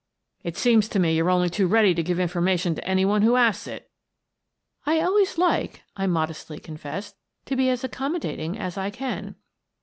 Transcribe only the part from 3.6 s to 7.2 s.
it."" I always like," I modestly confessed,"